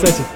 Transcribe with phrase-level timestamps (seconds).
[0.00, 0.29] 再见。